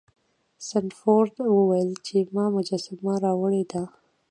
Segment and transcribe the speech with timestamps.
[0.67, 3.83] سنډفورډ وویل چې ما مجسمه راوړې ده.